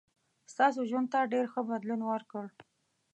[0.51, 2.45] ستاسو ژوند ته ډېر ښه بدلون ورکړ.